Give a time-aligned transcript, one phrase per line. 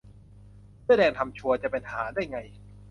[0.83, 2.39] เสื้อแดงทำชัวร์ จะเป็นทหารได้ไง!